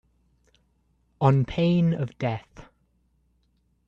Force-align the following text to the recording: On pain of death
On 1.21 1.45
pain 1.45 1.93
of 1.93 2.17
death 2.17 2.67